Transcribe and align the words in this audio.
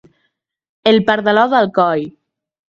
El 0.93 0.97
pardalot 1.09 1.53
d'Alcoi. 1.53 2.09